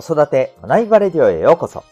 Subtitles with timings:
[0.00, 1.82] 子育て学びバレディオへようこそ。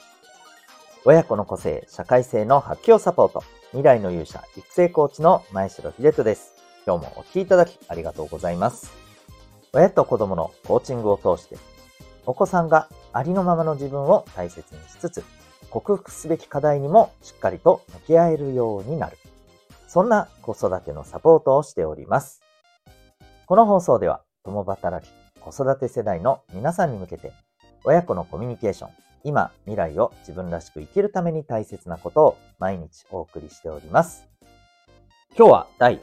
[1.05, 3.43] 親子の個性、社会性の発揮をサポート。
[3.71, 6.55] 未来の勇者、育成コーチの前城秀人です。
[6.87, 8.93] 今日もお聴きいただきありがとうございます。
[9.73, 11.57] 親と子供のコーチングを通して、
[12.27, 15.25] お子さんがありのままの自分を大切にしつつ、
[15.71, 19.19] 克服すべき課題にもしっかりと向き合えるようになる。
[19.89, 22.41] そんな子育てのサポートをしております。
[23.47, 25.11] この放送では、共働き、
[25.41, 27.33] 子育て世代の皆さんに向けて、
[27.87, 28.91] 親子のコミュニケーション、
[29.23, 34.27] 今、未来を自分らしく生きるために大切なことを毎日お送りしております。
[35.39, 36.01] 今日は第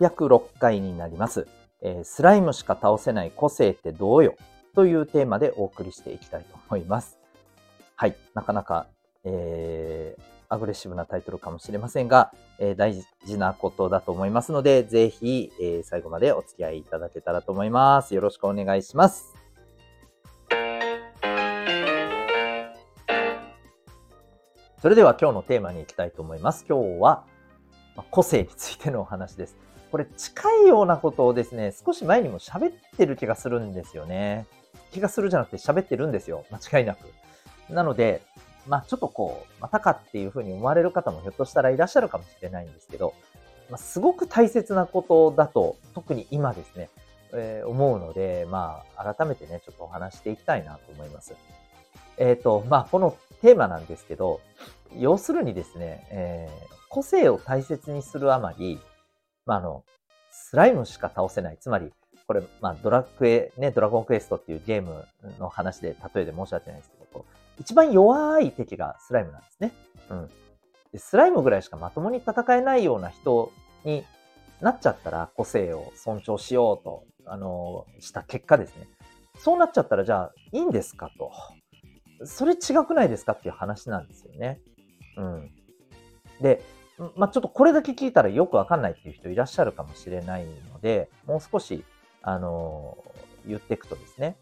[0.00, 1.46] 806回になります。
[1.82, 4.36] えー、スライムしか倒せない個性ってどうよ？
[4.74, 7.18] というテーマでお送りしていきたいと思います。
[7.94, 8.16] はい。
[8.32, 8.86] なかなか、
[9.24, 18.14] えー、アグレッシブなタイトルかもしれませんが、えー、大事なことだと思いますので、ぜひ、えー、最後までお付き合いいただけたらと思います。
[18.14, 19.37] よろしくお願いします。
[24.80, 26.64] それでは今日のテーマに行きたいと思います。
[26.68, 27.24] 今日は、
[28.12, 29.56] 個性についてのお話です。
[29.90, 34.46] これ近いようなことをですね、少し前にも喋ってる気がするんですよね。
[34.92, 36.44] 気がするじゃなくて喋ってるんですよ。
[36.52, 37.08] 間違いなく。
[37.68, 38.22] なので、
[38.68, 43.14] まあちょっとこう、またかっていうふうに思われる方もひょっとしたらいらっしゃるかもしれないんですけど、
[43.70, 46.88] まあ、すごく大切なことだと、特に今ですね、
[47.32, 51.34] えー、思うので、まあ改めてね、ちょっとお話していきたいなと思います。
[52.16, 54.40] えっ、ー、と、まあこのテーマなんですけど、
[54.96, 58.80] 要するにですね、えー、個性を大切にするあまり、
[59.46, 59.84] まあ、あの、
[60.30, 61.58] スライムしか倒せない。
[61.60, 61.92] つまり、
[62.26, 65.04] これ、まあ、ドラクエ、ね、ドラゴンクエストっていうゲーム
[65.38, 67.24] の話で、例えで申し訳ないですけど、
[67.58, 69.72] 一番弱い敵がスライムなんですね。
[70.10, 70.30] うん。
[70.92, 73.52] でスライムぐらいしかまともに戦えないような人
[73.84, 74.04] に
[74.60, 78.88] なっちゃったら、個性を尊重しようと、あの、した結果ですね。
[79.38, 81.30] そうなっちゃったら、じゃあ、いいんですかと。
[82.24, 84.60] それ違くないですかっていう話なんですよね。
[85.16, 85.50] うん。
[86.40, 86.62] で、
[87.16, 91.84] まあ、ちょっとこれだけ聞いたらよくわかんないっていう人いらっしゃるかもしれないので、もう少し、
[92.22, 94.36] あのー、言っていくとですね、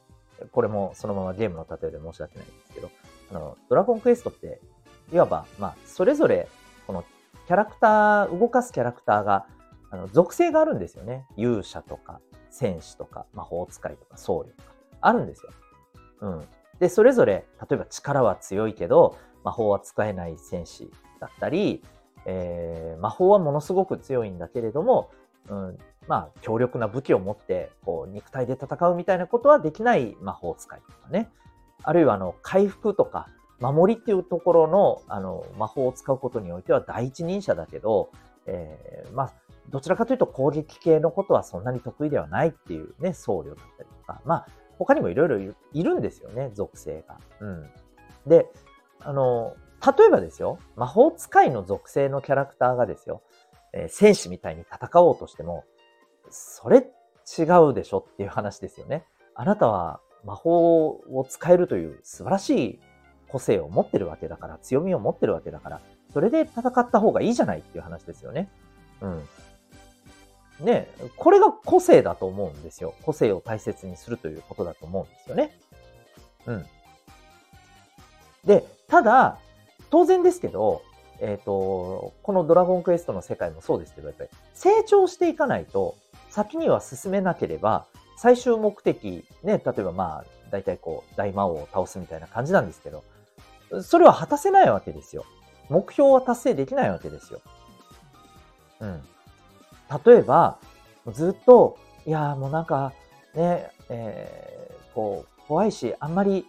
[0.52, 2.90] これもそのままゲームの例えで申し訳ないんですけど、
[3.30, 4.60] あの、ドラゴンクエストって、
[5.12, 6.48] いわば、まあ、それぞれ、
[6.86, 7.04] この
[7.46, 9.46] キャラクター、動かすキャラクターが、
[9.90, 11.26] あの、属性があるんですよね。
[11.36, 15.52] 勇者とか、戦士とか、魔法使いとか、僧侶とか、あるんですよ。
[16.22, 16.48] うん。
[16.78, 21.82] で、それぞれ、例えば力は強いけど、魔法は使えない戦士だったり、
[22.26, 25.10] えー、魔法はものすごく強いんだけれども、
[25.48, 25.78] うん、
[26.08, 31.30] まあ、強力な武器を持って、こう、肉体で戦うみたいなことはできない魔法使いとかね。
[31.82, 33.28] あるいは、あの、回復とか、
[33.60, 38.10] 守りっていうところの、あの、魔法を使うことにおいては第一人者だけど、
[38.46, 39.32] えー、まあ、
[39.70, 44.46] どちらかというと攻撃系のことはそんなに得意ではないっていうね、僧侶だったりとか、まあ、
[44.78, 47.18] 他にもいろいろいるんですよね、属性が。
[47.40, 47.70] うん。
[48.26, 48.50] で、
[49.00, 49.56] あの、
[49.98, 53.22] 例えばですよ、魔法使いの属性のキャラクターがですよ、
[53.72, 55.64] えー、戦士みたいに戦おうとしても、
[56.30, 56.78] それ
[57.38, 59.04] 違うでしょっていう話ですよね。
[59.34, 62.80] あなたは魔法を使えるという素晴らしい
[63.28, 65.80] 個性を持ってるわけだから、強みを持ってるわけだから、
[66.12, 68.48] それで戦った方がいいじゃないっていう話ですよね。
[69.00, 69.28] うん。
[70.60, 72.94] ね、これが個性だと思うんですよ。
[73.02, 75.58] 個性を大切にするということだと思うんですよね。
[76.46, 76.66] うん。
[78.44, 79.38] で、ただ、
[79.90, 80.82] 当然ですけど、
[81.20, 85.96] えっ、ー、と、このドラゴンクエストの世界もそうですけど、やっぱり成長していかないと、
[86.30, 87.86] 先には進めなければ、
[88.18, 93.04] 最終目的、ね、例えばまあ、大体こう、大魔王を倒すみたいな感じなんですけど、
[93.82, 95.24] それは果たせないわけですよ。
[95.68, 97.40] 目標は達成できないわけですよ。
[98.80, 99.02] うん。
[100.04, 100.58] 例えば、
[101.12, 102.92] ずっと、いやもうなんか、
[103.34, 106.46] ね、えー、こう、怖いし、あんまり、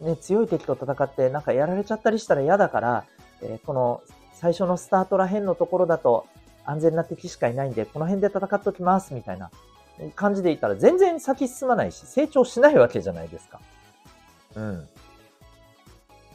[0.00, 3.04] ね、強い敵と戦って、なんかやられちゃったりしたら嫌だから、
[3.42, 4.02] えー、この
[4.34, 6.26] 最初のスタートら辺のところだと
[6.64, 9.50] 安全な敵しかいないんで、この辺で戦っときます、みたいな
[10.14, 13.60] 感じでいたら全然先進まないし、成長しないわけじゃないですか。
[14.56, 14.88] うん。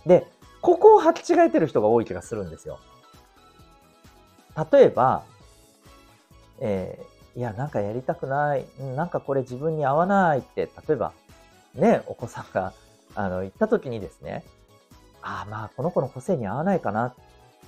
[0.05, 0.25] で、
[0.61, 2.79] ここを履き違えてる人が多い気がするんですよ。
[4.71, 5.23] 例えば、
[6.61, 8.65] えー、いや、なんかやりたくない、
[8.95, 11.11] なんかこれ自分に合わないって、例えば、
[11.75, 12.73] ね、お子さんが、
[13.15, 14.43] あの、言った時にですね、
[15.21, 17.13] ああ、まあ、この子の個性に合わないかな。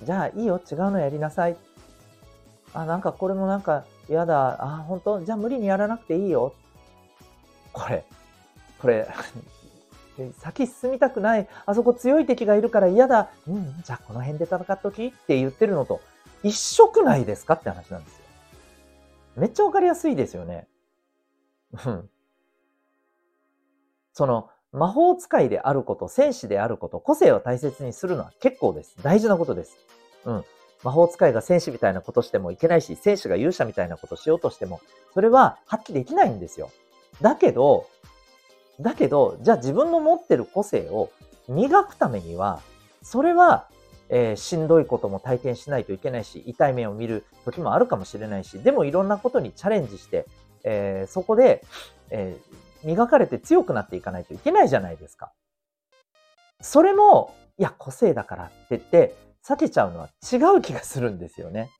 [0.02, 1.56] じゃあ、いいよ、違うのやりなさい。
[2.72, 4.62] あ、なんかこれもなんか嫌だ。
[4.62, 5.20] あ、本当？
[5.20, 6.52] じゃあ無理にやらなくていいよ。
[7.72, 8.04] これ、
[8.80, 9.08] これ
[10.38, 11.48] 先進みたくない。
[11.66, 13.30] あそこ強い敵がいるから嫌だ。
[13.46, 16.00] うん、じゃあこの辺で戦っときって言ってるのと
[16.42, 18.23] 一緒くないですかって話なんですよ。
[19.36, 20.68] めっちゃわかりやすいですよね。
[21.86, 22.10] うん。
[24.12, 28.96] その、魔法使いであること、戦士であること、個性を大切にするのは結構です。
[29.02, 29.76] 大事なことです。
[30.24, 30.44] うん。
[30.82, 34.80] 魔法使いが戦士みたいなことしてもいけないし、戦士が勇者みたいなことしようとしても、
[35.14, 36.70] それは発揮できないんですよ。
[37.20, 37.86] だけど、
[38.80, 41.10] だけど、じゃあ自分の持ってる個性を
[41.48, 42.60] 磨くためには、
[43.02, 43.68] それは、
[44.08, 50.26] えー、しんどいことも体験しないといけないし、痛い目を見る時もあるかもしれないし、でもいろんなことにチャレンジして、
[50.64, 51.64] えー、そこで、
[52.10, 55.32] えー、磨かれて強くなっていかないといけないじゃないですか。
[56.60, 59.14] それも、いや、個性だからって言って、
[59.46, 61.70] 避けちゃうのは違う気がするんですよね。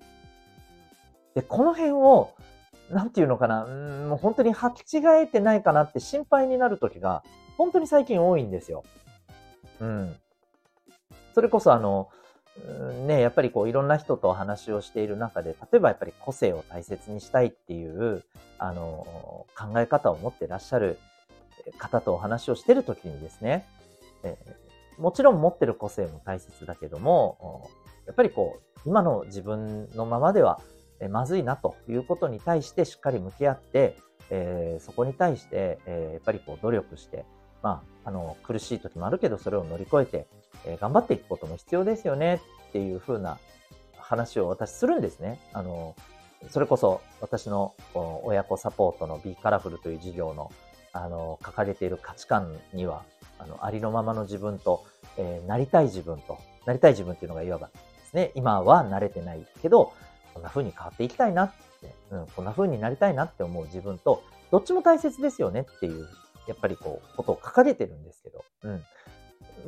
[1.35, 2.31] で、この辺を、
[2.91, 7.25] なんていうのかな、うん、もう本当に履き違えてないかなって心配になる時が、
[7.57, 8.85] 本当に最近多いんですよ。
[9.81, 10.17] うん。
[11.35, 12.09] それこそあの、
[13.07, 18.23] ね、やっぱりこういろんな人とお話をしている中で、例えばやっぱり個性を大切にしたいっていう、
[18.59, 20.99] あの、考え方を持ってらっしゃる
[21.79, 23.67] 方とお話をしてるときにですね、
[24.23, 24.37] え
[24.99, 27.69] もちろん持ってる個性も大切だけども、
[28.07, 30.61] やっぱりこう、今の自分のままでは
[31.11, 33.97] まずいなということに対してしっかり向き合って、
[34.31, 37.25] えー、そこに対して、えー、やっぱりこう努力して、
[37.65, 40.27] まあ、あの、苦しい時もあるけど、それを乗り越えて、
[40.67, 43.39] えー、頑張っていくことも必要ですよねっていうふうな
[43.97, 45.41] 話を私するんですね。
[45.55, 45.97] あの、
[46.51, 50.53] それこそ私の親子サポートの Be Colorful という事業の、
[50.93, 53.03] あの、掲げている価値観には、
[53.39, 54.85] あの、ありのままの自分と、
[55.17, 57.73] えー、なりたい自分と、なりたい自分っていうのがいわばで
[58.05, 59.95] すね、今は慣れてないけど、
[60.35, 66.07] こんな風に変わっていきたいなって、うん、こんな風になりたいなって思う自分と、どっちも大切ですよねっていう、
[66.47, 68.83] やっぱりこう、ことを掲げてるんですけど、うん。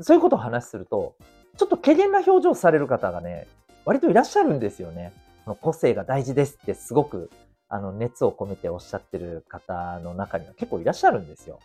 [0.03, 1.15] そういうことを話すると、
[1.57, 3.47] ちょっと軽減な表情される方がね、
[3.85, 5.13] 割といらっしゃるんですよね。
[5.47, 7.31] の個性が大事ですってすごく、
[7.69, 11.61] あの、熱を込めておっしゃってる方の中には結構いらっしゃるんですよ。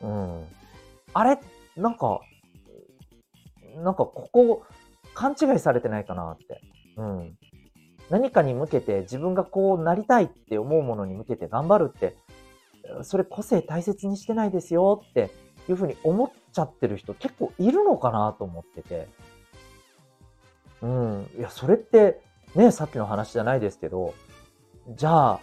[0.00, 0.44] うん。
[1.14, 1.38] あれ
[1.76, 2.20] なんか、
[3.76, 4.64] なんかここ、
[5.14, 6.60] 勘違いされてないかなって。
[6.96, 7.38] うん。
[8.10, 12.16] 何かに向けて自分がこうなりたいって思うものに向けて頑張るって、
[13.02, 15.30] それ個性大切にしてないですよって
[15.68, 19.08] いうふうに思っちゃってる人結構いるのかなと思ってて。
[20.82, 21.30] うん。
[21.38, 22.20] いや、それって
[22.54, 24.14] ね、さっきの話じゃないですけど、
[24.90, 25.40] じゃあ、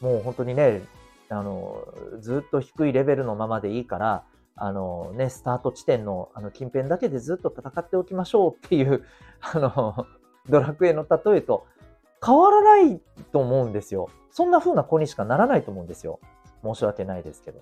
[0.00, 0.82] もう本当にね、
[1.28, 1.86] あの、
[2.20, 4.24] ずっと低いレベルのままでいいから、
[4.54, 9.04] あのね、スタート地点のあの近辺だけでずっと戦っておきましょうっていう、
[9.40, 10.06] あの、
[10.48, 11.66] ドラクエの例えと
[12.24, 13.00] 変わらない
[13.32, 14.08] と思うんですよ。
[14.30, 16.20] そんな風な子にしかならないと思うんですよ。
[16.62, 17.60] 申し訳ないですけど。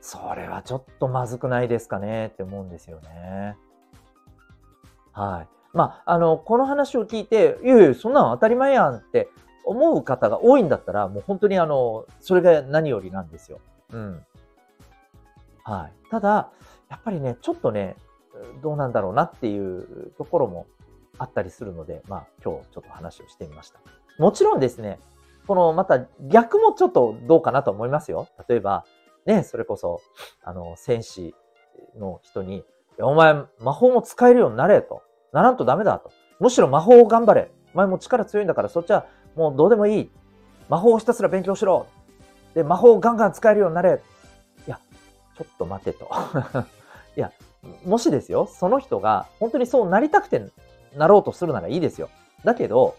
[0.00, 3.56] それはちょっとまずくないですかねって思うんですよね。
[5.12, 5.48] はい。
[5.72, 9.28] まあ、あの、この話を聞いて、いやいや、そんなの当たり前やんって
[9.64, 13.60] 思う方が多いんだったら、もう本当にあの、それが何よりなんですよ。
[13.92, 14.24] うん。
[15.64, 16.10] はい。
[16.10, 16.50] ただ、
[16.88, 17.96] やっぱりね、ちょっとね、
[18.62, 20.66] どうなんだろうなっていうところも
[21.18, 23.80] あったりするので、まあ今日ちょっと話をしてみました。
[24.18, 24.98] もちろんですね、
[25.46, 28.28] このまた逆もちょっとどうかなと思いますよ。
[28.48, 28.84] 例えば、
[29.26, 30.00] ね、それこそ、
[30.42, 31.34] あの、戦士
[31.98, 32.64] の人に、
[32.98, 35.02] お前魔法も使えるようになれと。
[35.32, 36.10] ならんとダメだと。
[36.40, 37.50] むしろ魔法を頑張れ。
[37.74, 40.10] お前も力強いんだからそっちはもうどうでもいい。
[40.68, 41.86] 魔法をひたすら勉強しろ。
[42.54, 44.00] で、魔法をガンガン使えるようになれ。
[44.66, 44.80] いや、
[45.36, 46.10] ちょっと待てと。
[47.16, 47.32] いや、
[47.84, 50.46] もしですよ、その人が本当にそうなりたくて
[50.96, 52.08] なろうとするならいいですよ。
[52.44, 52.96] だけど、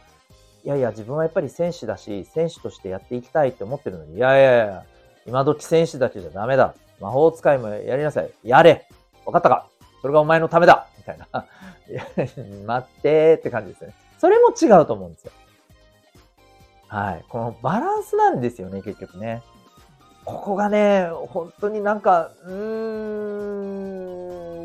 [0.67, 4.83] いやいや、自分はやっぱり選手だし、選手としてやっていきたいって思ってるのに、いやいやいや、
[5.25, 6.75] 今時選手だけじゃダメだ。
[6.99, 8.29] 魔法使いもやりなさい。
[8.43, 8.85] やれ
[9.25, 9.69] わかったか
[10.01, 11.27] それがお前のためだみたいな。
[12.67, 13.93] 待ってーって感じですよね。
[14.19, 15.31] それも違うと思うんですよ。
[16.89, 17.23] はい。
[17.29, 19.43] このバランスなんですよね、結局ね。
[20.25, 22.53] ここがね、本当になんか、うー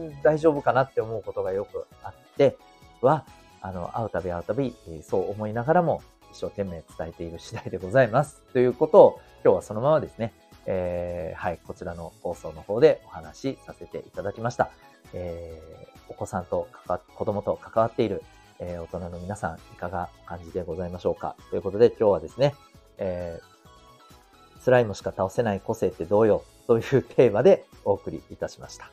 [0.09, 2.57] ん、大丈夫かなって思うことがよくあって、
[3.03, 3.25] は、
[3.63, 6.03] あの、会うたび会うたび、そう思いながらも
[6.33, 8.43] 一生懸命伝えている次第でございます。
[8.53, 10.35] ということを、今日はそのままですね、
[10.67, 14.71] えー、はい、こちらの放送の方でお話しさせていただきました。
[15.15, 18.23] えー、お子さんと関わ、子供と関わっている、
[18.59, 22.55] えー、大人の皆さん、いかがお感じでございましょうかということで、今日はですね、
[22.99, 28.91] えー、スライムしか倒せない個性ってどうよというテーマでお送りいたしました。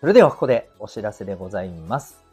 [0.00, 2.24] それではここでお知らせでございます。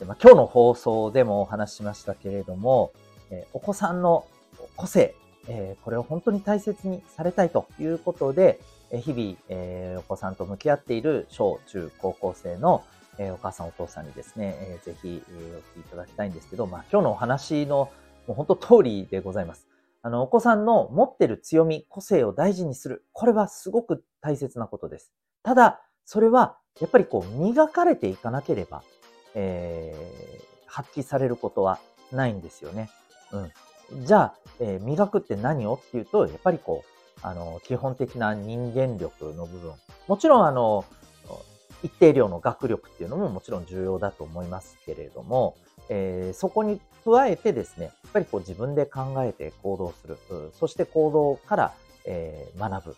[0.00, 2.92] でまあ、今日の放送でもお話ししましたけれども、
[3.30, 4.26] えー、お子さんの
[4.74, 5.14] 個性、
[5.46, 8.58] えー、これを本当に大切にされたいということで、
[8.90, 12.82] えー、日々、えお子さんと向き合っている小中高校生の、
[13.18, 17.88] えー、お母さんお父さんにですね、えー、ぜひ、えー、お聞きいただきたいんですけど、まあ今日のお話の
[18.26, 19.68] もう本当通りでございます。
[20.02, 23.06] あの、お子さんの持ってる強み、個性を大事にする。
[23.12, 25.12] これはすごく大切なことです。
[25.44, 28.82] ただ、それは、やっぱりこう、磨かれていかなければ、
[29.34, 31.78] えー、発揮されることは
[32.10, 32.90] ないんですよね。
[33.32, 33.38] う
[33.98, 34.04] ん。
[34.04, 39.72] じゃあ、えー、磨くって何をっていうと、やっぱりこう、あの、基本的な人間力の部分。
[40.08, 40.84] もちろん、あの、
[41.82, 45.56] 一定量の学力っていうのももちろん重要だと思いますけれども、
[45.88, 50.16] えー、そこに加えてですね、やっぱりこう自分で考えて行動する。
[50.58, 51.74] そして行動から、
[52.04, 52.96] えー、学ぶ。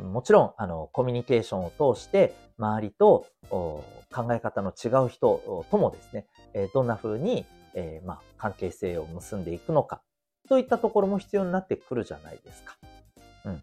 [0.00, 3.84] もちろん、あの、コミュニケーションを通して、周りと考
[4.32, 10.02] え方の違う人ともですね、え、どんな風に、えー、まあ、関係性を結んでいくのか、
[10.48, 12.76] といったところも必要になってくるじゃないですか。
[13.44, 13.62] うん。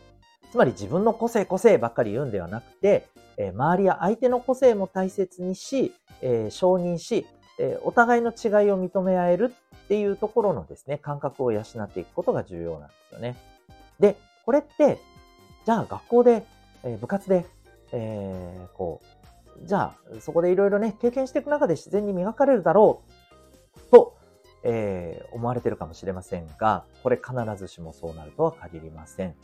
[0.51, 7.25] つまり自分の個性個性ばっかり言うんではなくて、えー、周りや相手の個性も大切にし、えー、承認し、
[7.59, 9.53] えー、お互いの違いを認め合える
[9.85, 13.35] っていうところのですね、感覚を養っていくことが重要なんですよね。
[13.99, 14.15] で、
[14.45, 14.99] これって、
[15.67, 16.45] じゃあ学校で、
[16.85, 17.45] えー、部活で、
[17.91, 19.01] えー、こ
[19.61, 23.03] う、じゃあそこでいろいろね、経験していく中で自然に磨かれるだろ
[23.75, 24.15] うと、
[24.63, 29.35] えー、思われてるかもしれませんが、これ必ずしもそうなるとは限りません。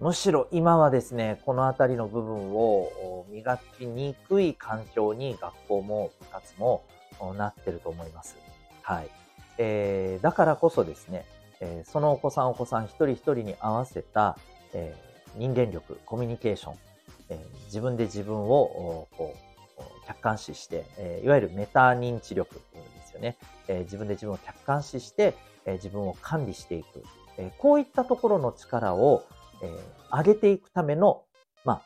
[0.00, 6.86] むしろ今はですね、このあたりの部分を磨きにくい環境に学校も部活も
[7.36, 8.38] なってると思います。
[8.80, 9.10] はい。
[9.58, 11.26] えー、だからこそですね、
[11.60, 14.38] えー、そのお子さんお子さん一人一人に合わせた、
[14.72, 14.94] え、
[15.36, 16.74] 人間力、コミュニケーション、
[17.30, 22.60] えー、自分で自分をこう客観視して、えー、いわゆるメタ認知力で
[23.06, 23.36] すよね、
[23.68, 23.84] えー。
[23.84, 27.02] 自分で自分を客観視して、えー、自分を管理していく。
[27.36, 29.24] えー、こういったところの力を、
[29.62, 31.22] えー、上げていくための、
[31.64, 31.82] ま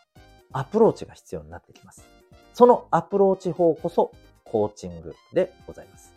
[0.53, 2.07] あ、アプローチが必要になってきます。
[2.53, 4.13] そのアプローチ法こそ
[4.45, 6.15] コーチングでございます。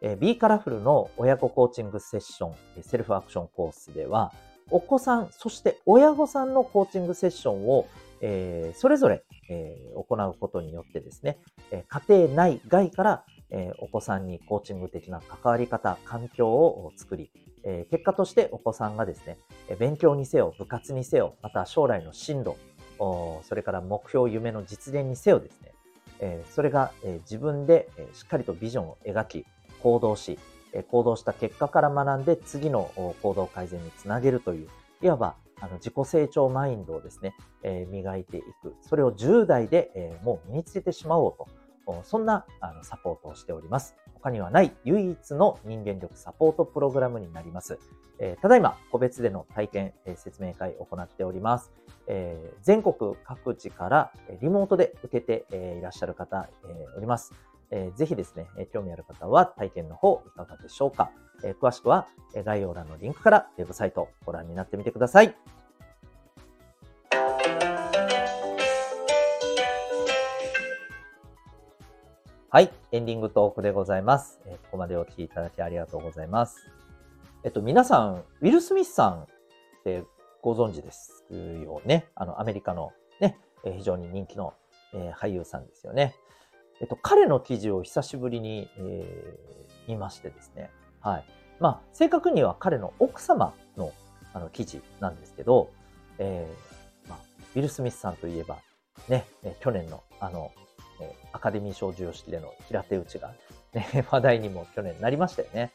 [0.00, 4.32] えー、B カラフルの親子コーチングセッション、セルフアクションコースでは、
[4.70, 7.86] お子さん、そして親御さんのコーチングセッションを、
[8.20, 11.38] えー、それぞれ、えー、行うことによってですね、
[11.70, 17.30] え家庭内外から、えお子さんにコーチング的な関わり方、環境を作り、
[17.64, 19.38] え結果としてお子さんがですね、
[19.78, 22.56] 勉強にせよ、部活にせよ、また将来の進路、
[22.98, 25.72] それから目標、夢の実現にせよですね、
[26.20, 29.46] えそれが、え自分で、えしっかりとビジョンを描き、
[29.82, 30.38] 行動し、
[30.90, 32.90] 行動した結果から学んで次の
[33.22, 34.68] 行動改善につなげるという、
[35.02, 38.74] いわばあの自己成長マインドをですね、え磨いていく。
[38.82, 41.48] それを10代で、えもう身につけてしまおうと。
[42.04, 43.96] そんなあのサポートをしております。
[44.14, 47.78] 他にはない唯一の人間力サポートプログラムになります。
[48.18, 51.72] えー、ただいま個別での体験、えー、説明会を行っております。
[52.08, 57.32] えー、全国各地からリモートで受けて、えいらっしゃる方、えおります。
[57.70, 61.10] えぜひですね、え興味ある方は体験の方いかがでしょうか。
[61.44, 65.34] え詳しくはえ概要欄のリンクからウェブサイトをご覧になってみてください。
[72.50, 72.72] はい。
[72.92, 74.40] エンディングトークでございます。
[74.46, 76.56] えここまでお聞きいただきありがとうございます。
[77.44, 79.26] えっと、皆さん、ウィル・スミスさんっ
[79.84, 80.02] て
[80.42, 82.06] ご存知ですよね。
[82.14, 84.54] あの、アメリカのね、え非常に人気の、
[84.94, 86.14] え俳優さんですよね。
[86.80, 90.70] えっと、彼の記事を久しぶりに、えー、見ましてですね。
[91.00, 91.24] はい。
[91.60, 93.92] まあ、正確には彼の奥様の
[94.34, 95.70] あの記事なんですけど、
[96.18, 97.18] えー、まあ、
[97.54, 98.58] ウィル・スミスさんといえば、
[99.08, 99.24] ね、
[99.60, 100.52] 去年のあの、
[101.32, 103.32] アカデミー賞授与式での平手打ちが、
[103.72, 105.72] ね、 話題にも去年なりましたよね。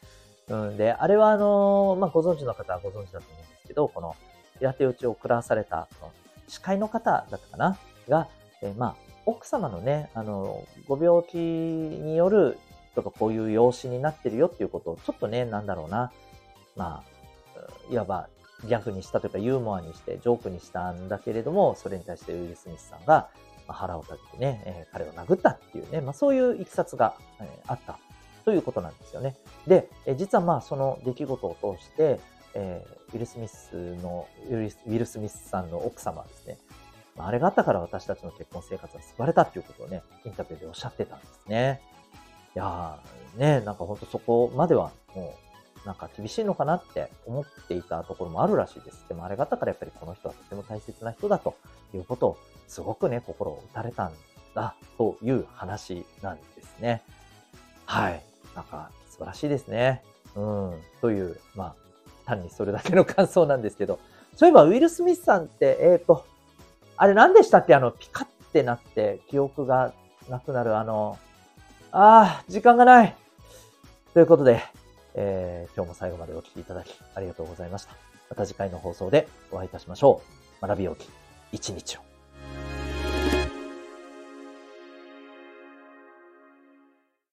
[0.48, 4.14] うん、で、あれはあのまあ、ご存知の方はご存知だと思うんですけど、この
[4.58, 6.12] 平手打ちを食らわされた、その
[6.48, 7.78] 司会の方だったかな？
[8.08, 8.28] が、
[8.62, 12.58] えー、まあ、奥様のね、あの、ご病気による、
[12.94, 16.12] ちょっとこういう養子になってるよっていうことを、ちょっとね、なんだろうな、
[16.76, 17.14] まあ、
[17.90, 18.28] いわば
[18.64, 23.28] ギャグにしたというかユーモアにしてジョークにしたんだけれども、それに対してウィル・スミスさんが、
[23.66, 27.98] 腹を立ててね、えー、彼を殴ったっていうね、まあ、そういういきさつが、えー、あった
[28.44, 29.36] ということなんですよね。
[29.66, 32.20] で、えー、実はまあその出来事を通して、
[32.54, 36.58] えー、ウィル・スミスの、ウィル・スミスさんの奥様はですね、
[37.16, 41.80] あれがあったから私たちの結婚生活は救われたっていうことをね、インタビューでおっしゃってたんですね。
[42.56, 45.36] いやー、ね、なんかほんとそこまではも
[45.84, 49.04] う、なんか厳しいのかなって思っていたところもあるらしいです。
[49.08, 51.54] でもあれがあったからやっぱりこの人はとても大切な人だと
[51.94, 54.12] いうことを、すごくね、心を打たれたん
[54.54, 57.02] だという話なんですね。
[57.86, 58.22] はい。
[58.56, 60.02] なんか素晴らしいですね。
[60.34, 60.82] うん。
[61.00, 61.74] という、まあ、
[62.26, 63.98] 単にそれだけの感想なんですけど、
[64.36, 66.24] そういえばウィル・スミスさんって、えっ、ー、と、
[66.96, 67.74] あれ何でしたっけ？
[67.74, 69.92] あの、ピカってなって記憶が
[70.28, 71.18] なくなるあの、
[71.90, 73.16] ああ、時間がない
[74.12, 74.62] ということで、
[75.14, 77.94] えー、今日も最後までお聴きいただきありがとうございました。
[78.30, 80.22] また次回の放送でお会いいたしましょ
[80.62, 80.66] う。
[80.66, 81.08] 学びよき
[81.52, 82.13] 一日を。